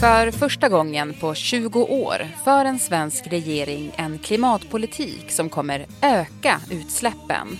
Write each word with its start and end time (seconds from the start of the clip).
För 0.00 0.30
första 0.30 0.68
gången 0.68 1.14
på 1.14 1.34
20 1.34 1.82
år 1.82 2.26
för 2.44 2.64
en 2.64 2.78
svensk 2.78 3.26
regering 3.26 3.92
en 3.96 4.18
klimatpolitik 4.18 5.30
som 5.30 5.48
kommer 5.48 5.86
öka 6.02 6.60
utsläppen. 6.70 7.58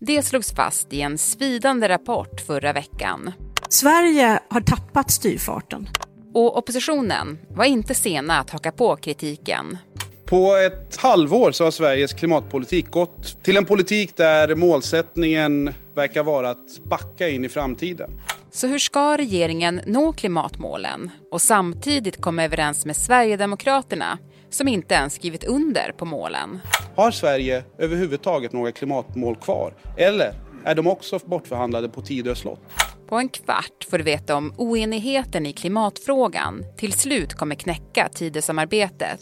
Det 0.00 0.22
slogs 0.22 0.54
fast 0.54 0.92
i 0.92 1.00
en 1.00 1.18
svidande 1.18 1.88
rapport 1.88 2.40
förra 2.40 2.72
veckan. 2.72 3.32
Sverige 3.68 4.40
har 4.50 4.60
tappat 4.60 5.10
styrfarten. 5.10 5.88
Och 6.34 6.58
oppositionen 6.58 7.38
var 7.48 7.64
inte 7.64 7.94
sena 7.94 8.38
att 8.38 8.50
haka 8.50 8.72
på 8.72 8.96
kritiken. 8.96 9.78
På 10.24 10.56
ett 10.56 10.96
halvår 10.96 11.52
så 11.52 11.64
har 11.64 11.70
Sveriges 11.70 12.12
klimatpolitik 12.12 12.90
gått 12.90 13.44
till 13.44 13.56
en 13.56 13.64
politik 13.64 14.16
där 14.16 14.54
målsättningen 14.54 15.74
verkar 15.94 16.22
vara 16.22 16.50
att 16.50 16.78
backa 16.84 17.28
in 17.28 17.44
i 17.44 17.48
framtiden. 17.48 18.10
Så 18.54 18.66
hur 18.66 18.78
ska 18.78 19.16
regeringen 19.16 19.80
nå 19.86 20.12
klimatmålen 20.12 21.10
och 21.30 21.42
samtidigt 21.42 22.20
komma 22.20 22.44
överens 22.44 22.86
med 22.86 22.96
Sverigedemokraterna 22.96 24.18
som 24.50 24.68
inte 24.68 24.94
ens 24.94 25.14
skrivit 25.14 25.44
under 25.44 25.92
på 25.92 26.04
målen? 26.04 26.60
Har 26.96 27.10
Sverige 27.10 27.64
överhuvudtaget 27.78 28.52
några 28.52 28.72
klimatmål 28.72 29.36
kvar? 29.36 29.74
Eller 29.96 30.34
är 30.64 30.74
de 30.74 30.86
också 30.86 31.18
bortförhandlade 31.24 31.88
på 31.88 32.02
Tidö 32.02 32.34
slott? 32.34 32.60
På 33.08 33.16
en 33.16 33.28
kvart 33.28 33.86
får 33.90 33.98
du 33.98 34.04
veta 34.04 34.36
om 34.36 34.54
oenigheten 34.56 35.46
i 35.46 35.52
klimatfrågan 35.52 36.64
till 36.76 36.92
slut 36.92 37.34
kommer 37.34 37.54
knäcka 37.54 38.08
Tidösamarbetet. 38.14 39.20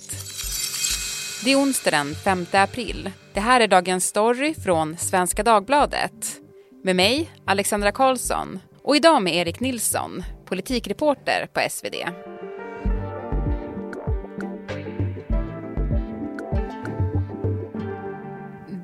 Det 1.44 1.52
är 1.52 1.56
onsdag 1.56 1.90
den 1.90 2.14
5 2.14 2.46
april. 2.52 3.10
Det 3.34 3.40
här 3.40 3.60
är 3.60 3.68
dagens 3.68 4.06
story 4.06 4.54
från 4.54 4.96
Svenska 4.96 5.42
Dagbladet. 5.42 6.40
Med 6.84 6.96
mig, 6.96 7.30
Alexandra 7.44 7.92
Karlsson. 7.92 8.60
Och 8.84 8.96
idag 8.96 9.22
med 9.22 9.34
Erik 9.34 9.60
Nilsson, 9.60 10.22
politikreporter 10.44 11.46
på 11.52 11.60
SvD. 11.70 11.94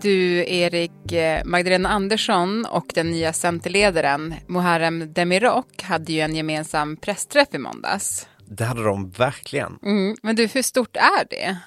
Du, 0.01 0.45
Erik, 0.49 1.13
eh, 1.13 1.45
Magdalena 1.45 1.89
Andersson 1.89 2.67
och 2.67 2.87
den 2.95 3.11
nya 3.11 3.33
Centerledaren 3.33 4.35
Muharrem 4.47 5.13
Demirok 5.13 5.83
hade 5.83 6.13
ju 6.13 6.21
en 6.21 6.37
gemensam 6.37 6.97
pressträff 6.97 7.49
i 7.53 7.59
måndags. 7.59 8.29
Det 8.47 8.65
hade 8.65 8.83
de 8.85 9.11
verkligen. 9.11 9.79
Mm, 9.83 10.17
men 10.23 10.37
du, 10.37 10.47
hur 10.47 10.63
stort 10.63 10.97
är 10.97 11.25
det? 11.31 11.59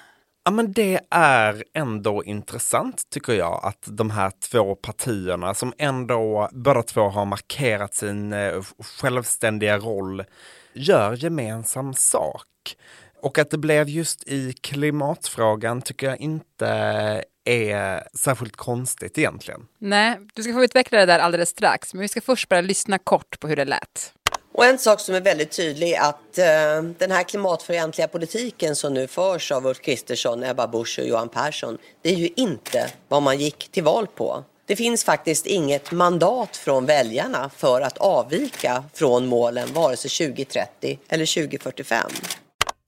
Ja, 0.44 0.50
men 0.50 0.72
det 0.72 1.00
är 1.10 1.64
ändå 1.74 2.24
intressant 2.24 3.10
tycker 3.10 3.32
jag 3.32 3.60
att 3.62 3.84
de 3.86 4.10
här 4.10 4.32
två 4.50 4.74
partierna 4.74 5.54
som 5.54 5.72
ändå 5.78 6.48
båda 6.52 6.82
två 6.82 7.08
har 7.08 7.24
markerat 7.24 7.94
sin 7.94 8.32
eh, 8.32 8.62
självständiga 9.00 9.78
roll 9.78 10.24
gör 10.72 11.16
gemensam 11.16 11.94
sak. 11.94 12.46
Och 13.22 13.38
att 13.38 13.50
det 13.50 13.58
blev 13.58 13.88
just 13.88 14.28
i 14.28 14.52
klimatfrågan 14.52 15.82
tycker 15.82 16.06
jag 16.06 16.20
inte 16.20 16.68
är 17.44 18.08
särskilt 18.18 18.56
konstigt 18.56 19.18
egentligen. 19.18 19.66
Nej, 19.78 20.18
du 20.34 20.42
ska 20.42 20.52
få 20.52 20.64
utveckla 20.64 20.98
det 20.98 21.06
där 21.06 21.18
alldeles 21.18 21.48
strax, 21.48 21.94
men 21.94 22.00
vi 22.00 22.08
ska 22.08 22.20
först 22.20 22.48
bara 22.48 22.60
lyssna 22.60 22.98
kort 22.98 23.40
på 23.40 23.48
hur 23.48 23.56
det 23.56 23.64
lät. 23.64 24.14
Och 24.54 24.64
en 24.64 24.78
sak 24.78 25.00
som 25.00 25.14
är 25.14 25.20
väldigt 25.20 25.50
tydlig 25.50 25.92
är 25.92 26.00
att 26.00 26.38
eh, 26.38 26.82
den 26.98 27.10
här 27.10 27.22
klimatfientliga 27.22 28.08
politiken 28.08 28.76
som 28.76 28.94
nu 28.94 29.06
förs 29.06 29.52
av 29.52 29.66
Ulf 29.66 29.80
Kristersson, 29.80 30.42
Ebba 30.42 30.66
Busch 30.66 30.98
och 30.98 31.06
Johan 31.06 31.28
Persson, 31.28 31.78
det 32.02 32.10
är 32.10 32.16
ju 32.16 32.28
inte 32.36 32.90
vad 33.08 33.22
man 33.22 33.38
gick 33.38 33.68
till 33.72 33.82
val 33.84 34.06
på. 34.06 34.44
Det 34.66 34.76
finns 34.76 35.04
faktiskt 35.04 35.46
inget 35.46 35.92
mandat 35.92 36.56
från 36.56 36.86
väljarna 36.86 37.50
för 37.56 37.80
att 37.80 37.98
avvika 37.98 38.84
från 38.94 39.26
målen 39.26 39.68
vare 39.72 39.96
sig 39.96 40.28
2030 40.28 40.98
eller 41.08 41.42
2045. 41.42 42.10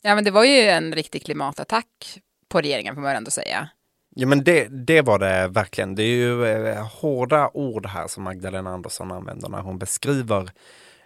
Ja, 0.03 0.15
men 0.15 0.25
det 0.25 0.31
var 0.31 0.45
ju 0.45 0.61
en 0.61 0.93
riktig 0.93 1.25
klimatattack 1.25 2.19
på 2.49 2.61
regeringen 2.61 2.95
får 2.95 3.03
man 3.03 3.17
ändå 3.17 3.31
säga. 3.31 3.69
Ja 4.17 4.27
men 4.27 4.45
det, 4.45 4.69
det 4.87 5.03
var 5.03 5.19
det 5.19 5.49
verkligen. 5.49 5.95
Det 5.95 6.03
är 6.03 6.17
ju 6.17 6.47
eh, 6.47 6.87
hårda 6.87 7.51
ord 7.55 7.87
här 7.87 8.09
som 8.09 8.25
Magdalena 8.25 8.71
Andersson 8.71 9.13
använder 9.13 9.49
när 9.49 9.61
hon 9.61 9.79
beskriver 9.79 10.51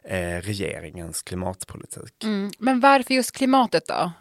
eh, 0.08 0.42
regeringens 0.42 1.22
klimatpolitik. 1.22 2.24
Mm. 2.24 2.50
Men 2.58 2.80
varför 2.80 3.14
just 3.14 3.32
klimatet 3.32 3.86
då? 3.86 4.12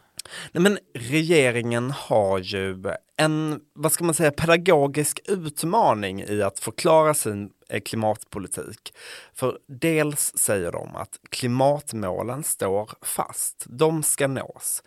Nej, 0.52 0.62
men 0.62 0.78
regeringen 0.94 1.92
har 1.92 2.40
ju 2.40 2.84
en, 3.18 3.60
vad 3.74 3.92
ska 3.92 4.04
man 4.04 4.14
säga, 4.14 4.32
pedagogisk 4.32 5.20
utmaning 5.28 6.22
i 6.22 6.42
att 6.42 6.60
förklara 6.60 7.14
sin 7.14 7.50
eh, 7.70 7.82
klimatpolitik. 7.82 8.94
För 9.34 9.58
dels 9.68 10.38
säger 10.38 10.72
de 10.72 10.96
att 10.96 11.20
klimatmålen 11.30 12.44
står 12.44 12.92
fast, 13.02 13.66
de 13.68 14.04
ska 14.04 14.28
nås. 14.28 14.84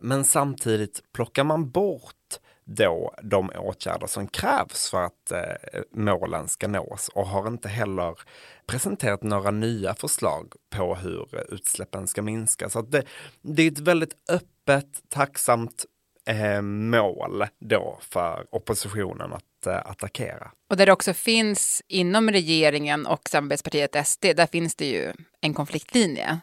Men 0.00 0.24
samtidigt 0.24 1.00
plockar 1.12 1.44
man 1.44 1.70
bort 1.70 2.38
då 2.66 3.14
de 3.22 3.50
åtgärder 3.50 4.06
som 4.06 4.26
krävs 4.26 4.90
för 4.90 5.02
att 5.02 5.32
eh, 5.32 5.80
målen 5.92 6.48
ska 6.48 6.68
nås 6.68 7.08
och 7.08 7.26
har 7.26 7.48
inte 7.48 7.68
heller 7.68 8.18
presenterat 8.66 9.22
några 9.22 9.50
nya 9.50 9.94
förslag 9.94 10.52
på 10.70 10.94
hur 10.94 11.54
utsläppen 11.54 12.06
ska 12.06 12.22
minska. 12.22 12.68
Så 12.68 12.82
det, 12.82 13.02
det 13.42 13.62
är 13.62 13.72
ett 13.72 13.78
väldigt 13.78 14.16
öppet, 14.30 15.02
tacksamt 15.08 15.84
eh, 16.26 16.62
mål 16.62 17.44
då 17.60 17.98
för 18.00 18.46
oppositionen 18.50 19.32
att 19.32 19.66
eh, 19.66 19.76
attackera. 19.76 20.50
Och 20.70 20.76
där 20.76 20.86
det 20.86 20.92
också 20.92 21.14
finns 21.14 21.82
inom 21.88 22.30
regeringen 22.30 23.06
och 23.06 23.28
samarbetspartiet 23.28 24.06
SD, 24.06 24.24
där 24.36 24.46
finns 24.46 24.76
det 24.76 24.86
ju 24.86 25.12
en 25.40 25.54
konfliktlinje. 25.54 26.40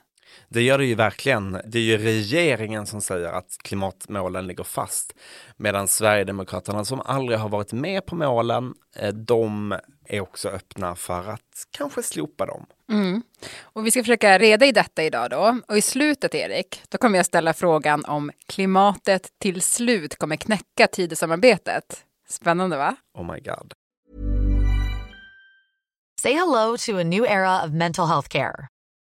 Det 0.50 0.62
gör 0.62 0.78
det 0.78 0.86
ju 0.86 0.96
verkligen. 0.96 1.52
Det 1.66 1.78
är 1.80 1.84
ju 1.84 1.98
regeringen 1.98 2.86
som 2.86 3.02
säger 3.02 3.28
att 3.30 3.58
klimatmålen 3.64 4.48
ligger 4.48 4.64
fast. 4.64 5.16
Medan 5.58 5.88
Sverigedemokraterna 5.88 6.86
som 6.86 7.02
aldrig 7.02 7.40
har 7.40 7.50
varit 7.50 7.74
med 7.74 8.06
på 8.06 8.16
målen, 8.16 8.74
eh, 8.96 9.14
de 9.14 9.76
är 10.06 10.22
också 10.22 10.50
öppna 10.50 10.96
för 10.96 11.30
att 11.30 11.68
kanske 11.72 12.04
slopa 12.04 12.46
dem. 12.46 12.66
Mm. 12.92 13.22
Och 13.62 13.86
vi 13.86 13.92
ska 13.92 14.02
försöka 14.02 14.40
reda 14.40 14.66
i 14.66 14.72
detta 14.72 15.04
idag 15.04 15.30
då. 15.30 15.60
Och 15.68 15.78
i 15.78 15.82
slutet, 15.82 16.36
Erik, 16.36 16.82
då 16.90 16.98
kommer 16.98 17.20
jag 17.20 17.26
ställa 17.26 17.54
frågan 17.54 18.06
om 18.06 18.32
klimatet 18.48 19.30
till 19.40 19.62
slut 19.62 20.16
kommer 20.16 20.36
knäcka 20.36 20.88
Tidösamarbetet. 20.88 22.06
Spännande, 22.30 22.78
va? 22.78 22.96
Oh 23.14 23.34
my 23.34 23.40
god. 23.40 23.74
Say 26.22 26.34
hello 26.34 26.78
to 26.78 27.00
a 27.00 27.04
new 27.04 27.26
era 27.26 27.66
of 27.66 27.72
mental 27.72 28.08
health 28.08 28.30
care. 28.30 28.68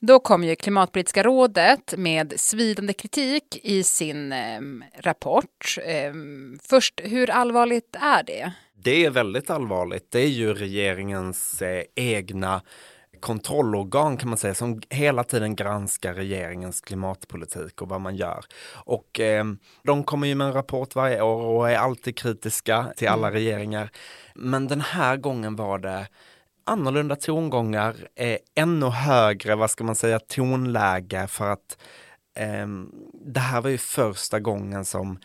Då 0.00 0.18
kom 0.18 0.44
ju 0.44 0.56
Klimatpolitiska 0.56 1.22
rådet 1.22 1.94
med 1.96 2.32
svidande 2.36 2.92
kritik 2.92 3.60
i 3.62 3.82
sin 3.82 4.32
eh, 4.32 4.60
rapport. 4.98 5.76
Eh, 5.86 6.12
först, 6.62 7.00
hur 7.04 7.30
allvarligt 7.30 7.96
är 8.00 8.22
det? 8.22 8.52
Det 8.74 9.04
är 9.04 9.10
väldigt 9.10 9.50
allvarligt. 9.50 10.10
Det 10.10 10.20
är 10.20 10.28
ju 10.28 10.54
regeringens 10.54 11.62
eh, 11.62 11.82
egna 11.94 12.62
kontrollorgan 13.20 14.16
kan 14.16 14.28
man 14.28 14.38
säga 14.38 14.54
som 14.54 14.80
hela 14.90 15.24
tiden 15.24 15.56
granskar 15.56 16.14
regeringens 16.14 16.80
klimatpolitik 16.80 17.82
och 17.82 17.88
vad 17.88 18.00
man 18.00 18.16
gör. 18.16 18.44
Och 18.74 19.20
eh, 19.20 19.44
de 19.82 20.04
kommer 20.04 20.26
ju 20.26 20.34
med 20.34 20.46
en 20.46 20.52
rapport 20.52 20.94
varje 20.94 21.22
år 21.22 21.42
och 21.42 21.70
är 21.70 21.76
alltid 21.76 22.16
kritiska 22.16 22.86
till 22.96 23.08
alla 23.08 23.28
mm. 23.28 23.32
regeringar. 23.32 23.90
Men 24.34 24.68
den 24.68 24.80
här 24.80 25.16
gången 25.16 25.56
var 25.56 25.78
det 25.78 26.08
annorlunda 26.66 27.16
tongångar, 27.16 28.08
eh, 28.14 28.38
ännu 28.54 28.86
högre, 28.86 29.54
vad 29.54 29.70
ska 29.70 29.84
man 29.84 29.94
säga, 29.94 30.18
tonläge 30.18 31.26
för 31.26 31.50
att 31.50 31.78
eh, 32.38 32.66
det 33.24 33.40
här 33.40 33.60
var 33.60 33.70
ju 33.70 33.78
första 33.78 34.40
gången 34.40 34.84
som 34.84 35.18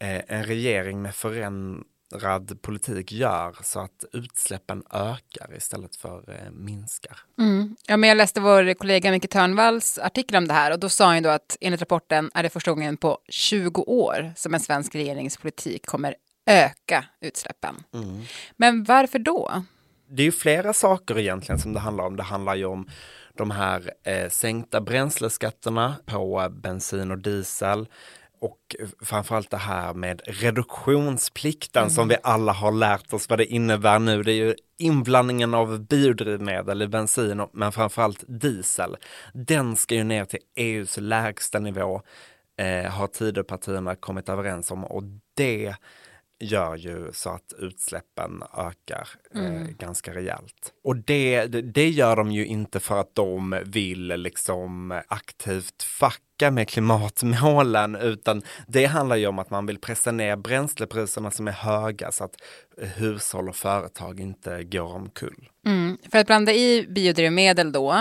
eh, 0.00 0.22
en 0.26 0.44
regering 0.44 1.02
med 1.02 1.14
förändrad 1.14 2.62
politik 2.62 3.12
gör 3.12 3.56
så 3.62 3.80
att 3.80 4.04
utsläppen 4.12 4.82
ökar 4.92 5.56
istället 5.56 5.96
för 5.96 6.30
eh, 6.30 6.50
minskar. 6.50 7.18
Mm. 7.38 7.76
Ja, 7.86 7.96
men 7.96 8.08
jag 8.08 8.16
läste 8.16 8.40
vår 8.40 8.74
kollega 8.74 9.10
Micke 9.10 9.30
Törnvalls 9.30 9.98
artikel 9.98 10.36
om 10.36 10.48
det 10.48 10.54
här 10.54 10.72
och 10.72 10.78
då 10.78 10.88
sa 10.88 11.12
han 11.12 11.22
då 11.22 11.30
att 11.30 11.56
enligt 11.60 11.80
rapporten 11.80 12.30
är 12.34 12.42
det 12.42 12.50
första 12.50 12.70
gången 12.70 12.96
på 12.96 13.18
20 13.28 13.82
år 13.82 14.32
som 14.36 14.54
en 14.54 14.60
svensk 14.60 14.94
regeringspolitik 14.94 15.86
kommer 15.86 16.14
öka 16.46 17.04
utsläppen. 17.20 17.82
Mm. 17.94 18.22
Men 18.56 18.84
varför 18.84 19.18
då? 19.18 19.64
Det 20.08 20.22
är 20.22 20.24
ju 20.24 20.32
flera 20.32 20.72
saker 20.72 21.18
egentligen 21.18 21.58
som 21.58 21.72
det 21.72 21.80
handlar 21.80 22.04
om. 22.04 22.16
Det 22.16 22.22
handlar 22.22 22.54
ju 22.54 22.64
om 22.64 22.88
de 23.36 23.50
här 23.50 23.90
eh, 24.04 24.28
sänkta 24.28 24.80
bränsleskatterna 24.80 25.94
på 26.06 26.48
bensin 26.62 27.10
och 27.10 27.18
diesel 27.18 27.86
och 28.40 28.76
framförallt 29.02 29.50
det 29.50 29.56
här 29.56 29.94
med 29.94 30.22
reduktionsplikten 30.24 31.82
mm. 31.82 31.90
som 31.90 32.08
vi 32.08 32.16
alla 32.22 32.52
har 32.52 32.72
lärt 32.72 33.12
oss 33.12 33.28
vad 33.28 33.38
det 33.38 33.44
innebär 33.44 33.98
nu. 33.98 34.22
Det 34.22 34.32
är 34.32 34.44
ju 34.44 34.54
inblandningen 34.78 35.54
av 35.54 35.80
biodrivmedel 35.80 36.82
i 36.82 36.88
bensin 36.88 37.46
men 37.52 37.72
framförallt 37.72 38.24
diesel. 38.26 38.96
Den 39.32 39.76
ska 39.76 39.94
ju 39.94 40.04
ner 40.04 40.24
till 40.24 40.38
EUs 40.56 40.96
lägsta 40.96 41.58
nivå 41.58 42.02
eh, 42.58 42.90
har 42.90 43.06
Tidöpartierna 43.06 43.94
kommit 43.94 44.28
överens 44.28 44.70
om 44.70 44.84
och 44.84 45.02
det 45.34 45.74
gör 46.40 46.76
ju 46.76 47.12
så 47.12 47.30
att 47.30 47.52
utsläppen 47.58 48.42
ökar 48.56 49.08
eh, 49.34 49.46
mm. 49.46 49.62
eh, 49.62 49.68
ganska 49.68 50.14
rejält. 50.14 50.72
Och 50.84 50.96
det, 50.96 51.46
det 51.46 51.88
gör 51.88 52.16
de 52.16 52.32
ju 52.32 52.46
inte 52.46 52.80
för 52.80 53.00
att 53.00 53.14
de 53.14 53.62
vill 53.64 54.06
liksom 54.06 55.00
aktivt 55.08 55.82
fucka 56.34 56.50
med 56.50 56.68
klimatmålen 56.68 57.96
utan 57.96 58.42
det 58.66 58.86
handlar 58.86 59.16
ju 59.16 59.26
om 59.26 59.38
att 59.38 59.50
man 59.50 59.66
vill 59.66 59.78
pressa 59.78 60.12
ner 60.12 60.36
bränslepriserna 60.36 61.30
som 61.30 61.48
är 61.48 61.52
höga 61.52 62.12
så 62.12 62.24
att 62.24 62.34
hushåll 62.96 63.48
och 63.48 63.56
företag 63.56 64.20
inte 64.20 64.64
går 64.64 64.94
omkull. 64.94 65.48
Mm. 65.66 65.98
För 66.12 66.18
att 66.18 66.26
blanda 66.26 66.52
i 66.52 66.86
biodrivmedel 66.88 67.72
då, 67.72 67.92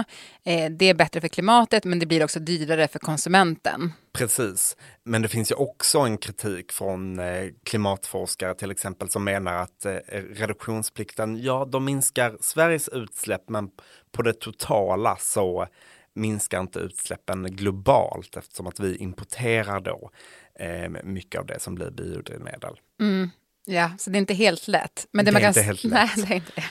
eh, 0.46 0.72
det 0.72 0.90
är 0.90 0.94
bättre 0.94 1.22
för 1.22 1.28
klimatet 1.28 1.86
men 1.86 2.00
det 2.00 2.06
blir 2.06 2.24
också 2.24 2.40
dyrare 2.40 2.88
för 2.88 3.00
konsumenten. 3.00 3.92
Precis, 4.14 4.78
men 5.06 5.22
det 5.22 5.28
finns 5.28 5.52
ju 5.52 5.56
också 5.56 6.00
en 6.00 6.18
kritik 6.18 6.72
från 6.72 7.20
eh, 7.20 7.50
klimatforskare 7.64 8.56
till 8.56 8.72
exempel 8.72 9.10
som 9.10 9.24
menar 9.24 9.54
att 9.54 9.86
eh, 9.86 9.92
reduktionsplikten, 10.36 11.44
ja 11.44 11.66
de 11.72 11.86
minskar 11.86 12.38
Sveriges 12.42 12.90
utsläpp 12.90 13.50
men 13.50 13.70
på 14.12 14.22
det 14.22 14.34
totala 14.34 15.18
så 15.20 15.68
minskar 16.16 16.60
inte 16.60 16.80
utsläppen 16.80 17.44
globalt 17.44 18.38
eftersom 18.38 18.68
att 18.68 18.80
vi 18.80 18.96
importerar 18.96 19.80
då 19.80 20.12
eh, 20.60 20.90
mycket 21.04 21.40
av 21.40 21.46
det 21.46 21.60
som 21.60 21.76
blir 21.76 21.92
biodrivmedel. 21.92 22.80
Mm. 23.02 23.30
Ja, 23.66 23.92
så 23.98 24.10
det 24.10 24.18
är 24.18 24.20
inte 24.20 24.34
helt 24.34 24.68
lätt. 24.68 25.08
Men 25.12 25.26
det, 25.26 25.32
det 25.32 25.34
man 25.34 25.42
är 25.42 25.44
kan, 25.44 25.50
inte 25.50 25.62
helt 25.62 25.84
lätt. 25.84 25.94
Nej, 26.18 26.26
det 26.28 26.34
är 26.34 26.36
inte. 26.36 26.64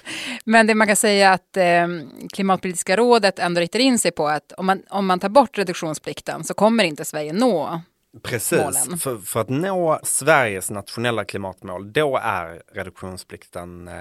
Men 0.44 0.66
det 0.66 0.74
man 0.74 0.86
kan 0.86 0.96
säga 0.96 1.32
att 1.32 1.56
eh, 1.56 1.86
Klimatpolitiska 2.32 2.96
rådet 2.96 3.38
ändå 3.38 3.60
riktar 3.60 3.78
in 3.78 3.98
sig 3.98 4.10
på 4.10 4.28
att 4.28 4.52
om 4.52 4.66
man, 4.66 4.82
om 4.88 5.06
man 5.06 5.20
tar 5.20 5.28
bort 5.28 5.58
reduktionsplikten 5.58 6.44
så 6.44 6.54
kommer 6.54 6.84
inte 6.84 7.04
Sverige 7.04 7.32
nå 7.32 7.80
Precis, 8.22 9.02
för, 9.02 9.18
för, 9.18 9.40
att 9.40 9.48
nå 9.48 10.00
Sveriges 10.02 10.70
nationella 10.70 11.24
klimatmål, 11.24 11.92
då 11.92 12.16
är 12.22 12.62
reduktionsplikten 12.72 13.88
eh, 13.88 13.94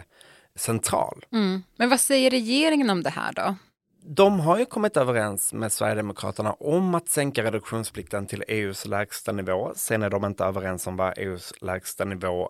central. 0.55 1.25
Mm. 1.31 1.63
Men 1.75 1.89
vad 1.89 1.99
säger 1.99 2.29
regeringen 2.29 2.89
om 2.89 3.03
det 3.03 3.09
här 3.09 3.33
då? 3.33 3.55
De 4.03 4.39
har 4.39 4.59
ju 4.59 4.65
kommit 4.65 4.98
överens 4.98 5.53
med 5.53 5.71
Sverigedemokraterna 5.71 6.53
om 6.53 6.95
att 6.95 7.09
sänka 7.09 7.44
reduktionsplikten 7.44 8.27
till 8.27 8.44
EUs 8.48 8.86
lägsta 8.86 9.31
nivå. 9.31 9.71
Sen 9.75 10.03
är 10.03 10.09
de 10.09 10.25
inte 10.25 10.44
överens 10.44 10.88
om 10.88 10.98
vad 10.98 11.18
EUs 11.18 11.53
lägsta 11.62 12.06
nivå 12.06 12.50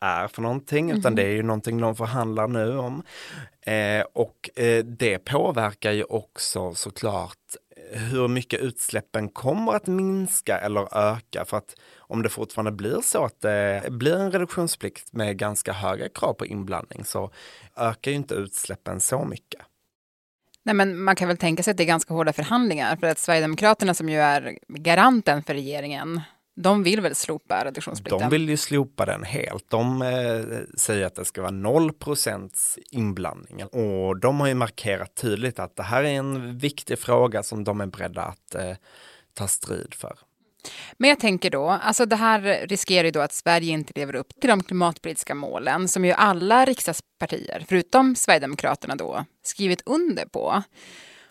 är 0.00 0.28
för 0.28 0.42
någonting, 0.42 0.90
mm. 0.90 0.98
utan 0.98 1.12
mhm. 1.12 1.16
det 1.16 1.22
är 1.22 1.32
ju 1.32 1.42
någonting 1.42 1.80
de 1.80 1.96
förhandlar 1.96 2.48
nu 2.48 2.78
om. 2.78 3.02
Eh, 3.60 4.04
och 4.12 4.50
eh, 4.58 4.84
det 4.84 5.18
påverkar 5.18 5.92
ju 5.92 6.04
också 6.04 6.74
såklart 6.74 7.56
hur 7.92 8.28
mycket 8.28 8.60
utsläppen 8.60 9.28
kommer 9.28 9.72
att 9.72 9.86
minska 9.86 10.58
eller 10.58 11.12
öka. 11.12 11.44
För 11.44 11.56
att 11.56 11.74
om 11.98 12.22
det 12.22 12.28
fortfarande 12.28 12.72
blir 12.72 13.00
så 13.00 13.24
att 13.24 13.40
det 13.40 13.82
blir 13.90 14.16
en 14.16 14.32
reduktionsplikt 14.32 15.12
med 15.12 15.38
ganska 15.38 15.72
höga 15.72 16.08
krav 16.08 16.34
på 16.34 16.46
inblandning 16.46 17.04
så 17.04 17.30
ökar 17.76 18.10
ju 18.10 18.16
inte 18.16 18.34
utsläppen 18.34 19.00
så 19.00 19.24
mycket. 19.24 19.60
Nej, 20.66 20.74
men 20.74 21.02
man 21.02 21.16
kan 21.16 21.28
väl 21.28 21.36
tänka 21.36 21.62
sig 21.62 21.70
att 21.70 21.76
det 21.76 21.82
är 21.82 21.86
ganska 21.86 22.14
hårda 22.14 22.32
förhandlingar 22.32 22.96
för 22.96 23.06
att 23.06 23.18
Sverigedemokraterna 23.18 23.94
som 23.94 24.08
ju 24.08 24.18
är 24.18 24.58
garanten 24.68 25.42
för 25.42 25.54
regeringen 25.54 26.20
de 26.56 26.82
vill 26.82 27.00
väl 27.00 27.14
slopa 27.14 27.64
reduktionsplikten? 27.64 28.20
De 28.20 28.30
vill 28.30 28.48
ju 28.48 28.56
slopa 28.56 29.06
den 29.06 29.22
helt. 29.22 29.70
De 29.70 30.02
eh, 30.02 30.58
säger 30.76 31.06
att 31.06 31.14
det 31.14 31.24
ska 31.24 31.40
vara 31.40 31.50
0 31.50 31.92
inblandning 32.90 33.64
och 33.64 34.20
de 34.20 34.40
har 34.40 34.48
ju 34.48 34.54
markerat 34.54 35.14
tydligt 35.14 35.58
att 35.58 35.76
det 35.76 35.82
här 35.82 36.04
är 36.04 36.12
en 36.12 36.58
viktig 36.58 36.98
fråga 36.98 37.42
som 37.42 37.64
de 37.64 37.80
är 37.80 37.86
beredda 37.86 38.22
att 38.22 38.54
eh, 38.54 38.72
ta 39.34 39.48
strid 39.48 39.94
för. 39.94 40.18
Men 40.96 41.10
jag 41.10 41.20
tänker 41.20 41.50
då, 41.50 41.68
alltså 41.68 42.06
det 42.06 42.16
här 42.16 42.66
riskerar 42.66 43.04
ju 43.04 43.10
då 43.10 43.20
att 43.20 43.32
Sverige 43.32 43.72
inte 43.72 43.92
lever 43.96 44.14
upp 44.14 44.40
till 44.40 44.50
de 44.50 44.62
klimatpolitiska 44.62 45.34
målen 45.34 45.88
som 45.88 46.04
ju 46.04 46.12
alla 46.12 46.64
riksdagspartier, 46.64 47.64
förutom 47.68 48.16
Sverigedemokraterna 48.16 48.96
då, 48.96 49.24
skrivit 49.42 49.82
under 49.86 50.24
på. 50.24 50.62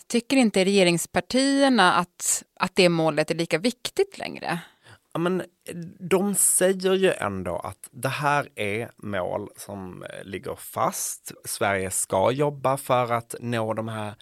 Tycker 0.07 0.37
inte 0.37 0.65
regeringspartierna 0.65 1.93
att, 1.93 2.43
att 2.59 2.75
det 2.75 2.89
målet 2.89 3.31
är 3.31 3.35
lika 3.35 3.57
viktigt 3.57 4.17
längre? 4.17 4.59
Ja, 5.15 5.19
men 5.19 5.41
eh, 5.41 5.75
de 5.99 6.35
säger 6.35 6.93
ju 6.93 7.11
ändå 7.11 7.57
att 7.57 7.89
det 7.91 8.09
här 8.09 8.49
är 8.55 8.91
mål 8.97 9.49
som 9.57 10.03
eh, 10.03 10.23
ligger 10.23 10.55
fast. 10.55 11.31
Sverige 11.45 11.91
ska 11.91 12.31
jobba 12.31 12.77
för 12.77 13.13
att 13.13 13.35
nå 13.39 13.73
de 13.73 13.87
här 13.87 14.15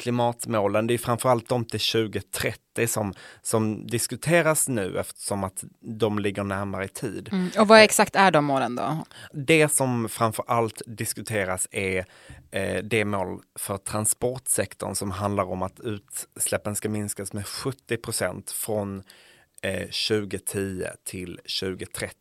klimatmålen. 0.00 0.86
Det 0.86 0.94
är 0.94 0.98
framförallt 0.98 1.48
de 1.48 1.64
till 1.64 1.80
2030 1.80 2.86
som, 2.86 3.14
som 3.42 3.86
diskuteras 3.86 4.68
nu 4.68 4.98
eftersom 4.98 5.44
att 5.44 5.64
de 5.80 6.18
ligger 6.18 6.44
närmare 6.44 6.84
i 6.84 6.88
tid. 6.88 7.28
Mm. 7.32 7.50
Och 7.58 7.68
vad 7.68 7.80
exakt 7.80 8.16
är 8.16 8.30
de 8.30 8.44
målen 8.44 8.76
då? 8.76 9.04
Det 9.32 9.68
som 9.68 10.08
framförallt 10.08 10.82
diskuteras 10.86 11.68
är 11.70 12.04
eh, 12.50 12.84
det 12.84 13.04
mål 13.04 13.40
för 13.58 13.76
transportsektorn 13.76 14.94
som 14.94 15.10
handlar 15.10 15.44
om 15.44 15.62
att 15.62 15.80
utsläppen 15.80 16.76
ska 16.76 16.88
minskas 16.88 17.32
med 17.32 17.46
70 17.46 17.96
procent 17.96 18.50
från 18.50 19.02
2010 19.62 20.82
eh, 20.82 20.90
till 21.04 21.40
2030. 21.60 22.14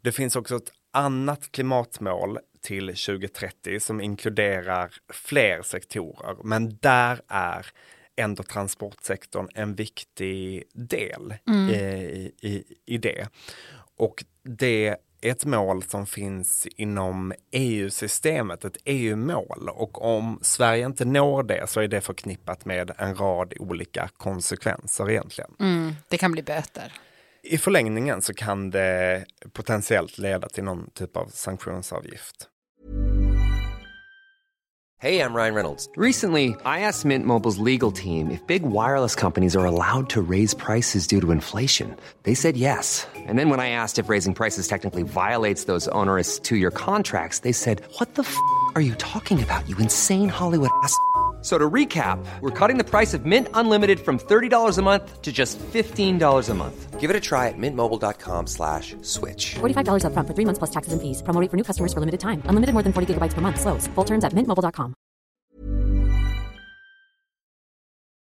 Det 0.00 0.12
finns 0.12 0.36
också 0.36 0.56
ett 0.56 0.72
annat 0.92 1.52
klimatmål 1.52 2.38
till 2.60 2.86
2030 2.86 3.80
som 3.80 4.00
inkluderar 4.00 4.94
fler 5.12 5.62
sektorer, 5.62 6.36
men 6.44 6.78
där 6.80 7.20
är 7.28 7.66
ändå 8.16 8.42
transportsektorn 8.42 9.48
en 9.54 9.74
viktig 9.74 10.64
del 10.72 11.34
mm. 11.46 11.70
i, 11.70 12.32
i, 12.40 12.64
i 12.86 12.98
det. 12.98 13.28
Och 13.96 14.24
det 14.42 14.96
ett 15.22 15.44
mål 15.44 15.82
som 15.82 16.06
finns 16.06 16.66
inom 16.76 17.32
EU-systemet, 17.50 18.64
ett 18.64 18.76
EU-mål. 18.84 19.68
Och 19.68 20.16
om 20.16 20.38
Sverige 20.42 20.86
inte 20.86 21.04
når 21.04 21.42
det 21.42 21.66
så 21.66 21.80
är 21.80 21.88
det 21.88 22.00
förknippat 22.00 22.64
med 22.64 22.90
en 22.98 23.14
rad 23.14 23.54
olika 23.58 24.08
konsekvenser 24.16 25.10
egentligen. 25.10 25.50
Mm, 25.58 25.92
det 26.08 26.18
kan 26.18 26.32
bli 26.32 26.42
böter. 26.42 26.92
I 27.42 27.58
förlängningen 27.58 28.22
så 28.22 28.34
kan 28.34 28.70
det 28.70 29.24
potentiellt 29.52 30.18
leda 30.18 30.48
till 30.48 30.64
någon 30.64 30.90
typ 30.90 31.16
av 31.16 31.26
sanktionsavgift. 31.26 32.46
Hej, 35.02 35.16
jag 35.16 35.36
Ryan 35.36 35.54
Reynolds. 35.54 35.88
Recently, 35.96 36.46
I 36.48 36.56
asked 36.64 37.08
Mint 37.08 37.26
Mobiles 37.26 37.58
legal 37.58 37.92
team 37.92 38.30
if 38.30 38.46
big 38.46 38.62
wireless 38.62 39.14
companies 39.14 39.56
are 39.56 39.66
allowed 39.66 40.10
to 40.10 40.20
raise 40.30 40.56
prices 40.56 41.06
due 41.06 41.20
to 41.20 41.32
inflation. 41.32 41.96
They 42.22 42.34
said 42.34 42.56
yes. 42.56 43.06
And 43.28 43.38
then 43.38 43.50
when 43.50 43.60
I 43.60 43.70
asked 43.70 44.04
if 44.04 44.10
raising 44.10 44.34
prices 44.34 44.68
technically 44.68 45.02
violates 45.02 45.64
those 45.64 45.88
onerous 45.88 46.38
two-year 46.38 46.70
contracts, 46.70 47.40
they 47.40 47.52
said, 47.52 47.80
what 47.98 48.14
the 48.14 48.22
f*** 48.22 48.36
are 48.74 48.82
you 48.82 48.94
talking 48.94 49.42
about, 49.42 49.68
you 49.68 49.76
insane 49.78 50.28
Hollywood 50.28 50.70
ass?" 50.84 50.94
So 51.42 51.56
to 51.56 51.70
recap, 51.70 52.18
we're 52.40 52.50
cutting 52.50 52.76
the 52.76 52.84
price 52.84 53.14
of 53.14 53.24
Mint 53.24 53.48
Unlimited 53.54 54.00
from 54.00 54.18
$30 54.18 54.78
a 54.78 54.82
month 54.82 55.22
to 55.22 55.32
just 55.32 55.58
$15 55.58 56.50
a 56.50 56.54
month. 56.54 57.00
Give 57.00 57.08
it 57.08 57.16
a 57.16 57.20
try 57.20 57.48
at 57.48 57.56
mintmobile.com 57.56 58.46
slash 58.46 58.94
switch. 59.00 59.54
$45 59.54 60.04
up 60.04 60.12
front 60.12 60.28
for 60.28 60.34
three 60.34 60.44
months 60.44 60.58
plus 60.58 60.70
taxes 60.70 60.92
and 60.92 61.00
fees. 61.00 61.22
Promo 61.22 61.50
for 61.50 61.56
new 61.56 61.64
customers 61.64 61.94
for 61.94 62.00
limited 62.00 62.20
time. 62.20 62.42
Unlimited 62.44 62.74
more 62.74 62.82
than 62.82 62.92
40 62.92 63.14
gigabytes 63.14 63.32
per 63.32 63.40
month. 63.40 63.58
Slows. 63.58 63.86
Full 63.94 64.04
terms 64.04 64.22
at 64.24 64.34
mintmobile.com. 64.34 64.94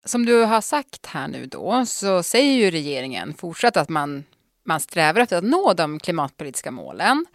Som 0.04 0.26
du 0.26 0.44
har 0.44 0.61
sagt 0.61 1.06
här 1.06 1.28
nu 1.28 1.47
då 1.47 1.87
så 1.87 2.23
säger 2.23 2.52
ju 2.52 2.71
regeringen 2.71 3.35
fortsatt 3.35 3.76
att 3.76 3.88
man, 3.88 4.25
man 4.64 4.80
strävar 4.80 5.21
efter 5.21 5.37
att 5.37 5.44
nå 5.44 5.73
de 5.73 5.99
klimatpolitiska 5.99 6.71
målen. 6.71 7.26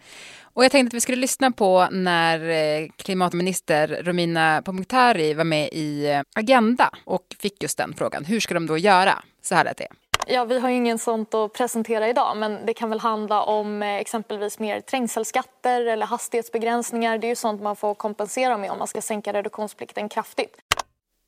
Och 0.58 0.64
jag 0.64 0.72
tänkte 0.72 0.88
att 0.88 0.94
vi 0.94 1.00
skulle 1.00 1.20
lyssna 1.20 1.50
på 1.50 1.88
när 1.90 2.48
eh, 2.48 2.88
klimatminister 2.96 4.02
Romina 4.02 4.62
Pourmokhtari 4.62 5.34
var 5.34 5.44
med 5.44 5.68
i 5.72 6.10
eh, 6.10 6.20
Agenda 6.34 6.90
och 7.04 7.36
fick 7.38 7.62
just 7.62 7.78
den 7.78 7.94
frågan. 7.94 8.24
Hur 8.24 8.40
ska 8.40 8.54
de 8.54 8.66
då 8.66 8.78
göra? 8.78 9.22
Så 9.42 9.54
här 9.54 9.64
lät 9.64 9.76
det. 9.76 9.88
Ja, 10.26 10.44
vi 10.44 10.58
har 10.58 10.68
ju 10.68 10.76
ingen 10.76 10.98
sånt 10.98 11.34
att 11.34 11.52
presentera 11.52 12.08
idag 12.08 12.36
men 12.36 12.66
det 12.66 12.74
kan 12.74 12.90
väl 12.90 13.00
handla 13.00 13.42
om 13.42 13.82
eh, 13.82 13.96
exempelvis 13.96 14.58
mer 14.58 14.80
trängselskatter 14.80 15.86
eller 15.86 16.06
hastighetsbegränsningar. 16.06 17.18
Det 17.18 17.26
är 17.26 17.28
ju 17.28 17.36
sånt 17.36 17.62
man 17.62 17.76
får 17.76 17.94
kompensera 17.94 18.58
med 18.58 18.70
om 18.70 18.78
man 18.78 18.88
ska 18.88 19.00
sänka 19.00 19.32
reduktionsplikten 19.32 20.08
kraftigt. 20.08 20.56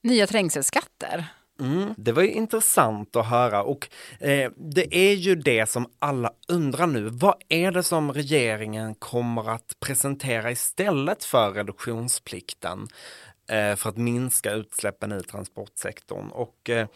Nya 0.03 0.27
trängselskatter? 0.27 1.25
Mm, 1.61 1.95
det 1.97 2.13
var 2.13 2.23
ju 2.23 2.33
intressant 2.33 3.17
att 3.17 3.27
höra 3.27 3.63
och 3.63 3.89
eh, 4.21 4.51
det 4.57 4.97
är 4.97 5.15
ju 5.15 5.35
det 5.35 5.71
som 5.71 5.87
alla 5.99 6.33
undrar 6.49 6.87
nu. 6.87 7.09
Vad 7.09 7.35
är 7.49 7.73
det 7.73 7.83
som 7.83 8.13
regeringen 8.13 8.95
kommer 8.95 9.51
att 9.51 9.77
presentera 9.81 10.51
istället 10.51 11.25
för 11.25 11.51
reduktionsplikten 11.53 12.89
eh, 13.51 13.77
för 13.77 13.89
att 13.89 13.97
minska 13.97 14.53
utsläppen 14.53 15.13
i 15.13 15.23
transportsektorn? 15.23 16.31
Och 16.31 16.71
eh, 16.71 16.87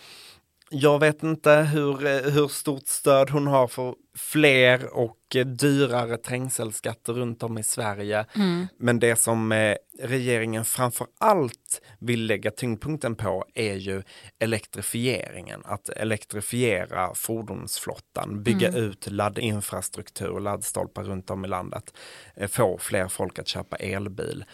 jag 0.75 0.99
vet 0.99 1.23
inte 1.23 1.51
hur, 1.51 2.07
eh, 2.07 2.33
hur 2.33 2.49
stort 2.49 2.87
stöd 2.87 3.31
hon 3.31 3.47
har 3.47 3.69
för 3.69 3.95
fler 4.17 4.97
och 4.97 5.37
dyrare 5.47 6.17
trängselskatter 6.17 7.13
runt 7.13 7.43
om 7.43 7.59
i 7.59 7.63
Sverige. 7.63 8.27
Mm. 8.37 8.67
Men 8.79 8.99
det 8.99 9.17
som 9.17 9.53
eh, 9.53 9.77
regeringen 10.03 10.65
framför 10.65 11.07
allt 11.21 11.83
vill 11.99 12.27
lägga 12.27 12.51
tyngdpunkten 12.51 13.17
på 13.17 13.45
är 13.55 13.75
ju 13.75 14.03
elektrifieringen. 14.39 15.63
Att 15.65 15.89
elektrifiera 15.89 17.15
fordonsflottan, 17.15 18.43
bygga 18.43 18.69
mm. 18.69 18.85
ut 18.85 19.11
laddinfrastruktur, 19.11 20.41
laddstolpar 20.41 21.05
runt 21.05 21.31
om 21.31 21.45
i 21.45 21.49
landet, 21.49 21.95
eh, 22.37 22.49
få 22.49 22.79
fler 22.79 23.09
folk 23.09 23.39
att 23.39 23.49
köpa 23.49 23.77
elbil. 23.77 24.45